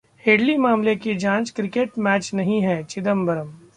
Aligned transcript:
Headley 0.25 0.55
मामले 0.57 0.95
की 0.95 1.13
जांच 1.15 1.51
क्रिकेट 1.51 1.99
मैच 1.99 2.29
नहीं 2.33 2.61
है: 2.61 2.83
चिदंबरम 2.83 3.51